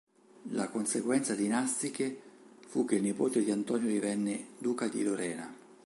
[0.53, 2.19] La conseguenza dinastiche
[2.67, 5.55] fu che il nipote di Antonio divenne Duca di Lorena.